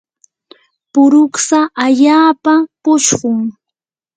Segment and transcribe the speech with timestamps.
[0.93, 2.53] puruksa allaapa
[2.83, 3.39] puchqun.